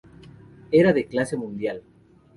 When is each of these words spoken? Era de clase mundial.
Era 0.81 0.93
de 0.97 1.05
clase 1.11 1.35
mundial. 1.43 1.77